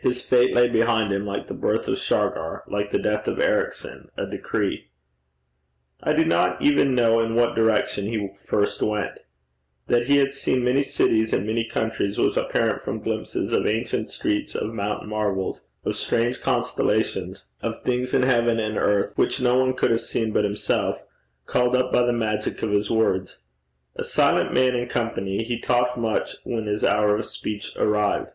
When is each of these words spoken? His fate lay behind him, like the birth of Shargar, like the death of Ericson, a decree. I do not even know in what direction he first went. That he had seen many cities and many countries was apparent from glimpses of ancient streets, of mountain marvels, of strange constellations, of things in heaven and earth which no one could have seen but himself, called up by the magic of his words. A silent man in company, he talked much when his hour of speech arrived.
His 0.00 0.20
fate 0.20 0.54
lay 0.54 0.68
behind 0.68 1.10
him, 1.10 1.24
like 1.24 1.46
the 1.46 1.54
birth 1.54 1.88
of 1.88 1.96
Shargar, 1.96 2.62
like 2.68 2.90
the 2.90 2.98
death 2.98 3.26
of 3.26 3.40
Ericson, 3.40 4.10
a 4.14 4.26
decree. 4.26 4.90
I 6.02 6.12
do 6.12 6.26
not 6.26 6.60
even 6.60 6.94
know 6.94 7.20
in 7.20 7.34
what 7.34 7.54
direction 7.54 8.04
he 8.04 8.28
first 8.36 8.82
went. 8.82 9.20
That 9.86 10.08
he 10.08 10.18
had 10.18 10.32
seen 10.32 10.62
many 10.62 10.82
cities 10.82 11.32
and 11.32 11.46
many 11.46 11.64
countries 11.64 12.18
was 12.18 12.36
apparent 12.36 12.82
from 12.82 13.00
glimpses 13.00 13.50
of 13.50 13.66
ancient 13.66 14.10
streets, 14.10 14.54
of 14.54 14.74
mountain 14.74 15.08
marvels, 15.08 15.62
of 15.86 15.96
strange 15.96 16.42
constellations, 16.42 17.46
of 17.62 17.82
things 17.82 18.12
in 18.12 18.24
heaven 18.24 18.60
and 18.60 18.76
earth 18.76 19.14
which 19.16 19.40
no 19.40 19.58
one 19.58 19.72
could 19.72 19.90
have 19.90 20.02
seen 20.02 20.32
but 20.32 20.44
himself, 20.44 21.02
called 21.46 21.74
up 21.74 21.90
by 21.90 22.02
the 22.02 22.12
magic 22.12 22.60
of 22.62 22.72
his 22.72 22.90
words. 22.90 23.38
A 23.96 24.04
silent 24.04 24.52
man 24.52 24.74
in 24.76 24.86
company, 24.86 25.42
he 25.44 25.58
talked 25.58 25.96
much 25.96 26.36
when 26.44 26.66
his 26.66 26.84
hour 26.84 27.16
of 27.16 27.24
speech 27.24 27.72
arrived. 27.76 28.32